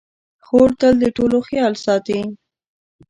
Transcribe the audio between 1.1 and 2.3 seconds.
ټولو خیال ساتي.